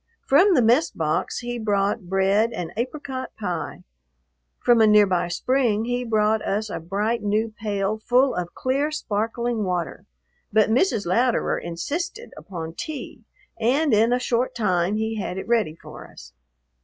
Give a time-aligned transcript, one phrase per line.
[0.25, 3.83] From the mess box he brought bread and apricot pie.
[4.57, 8.89] From a near by spring he brought us a bright, new pail full of clear,
[8.89, 10.07] sparkling water,
[10.51, 11.05] but Mrs.
[11.05, 13.25] Louderer insisted upon tea
[13.59, 16.33] and in a short time he had it ready for us.